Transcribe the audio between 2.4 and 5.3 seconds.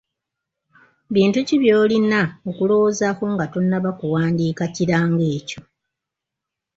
okulowoozaako nga tonnaba kuwandiika kirango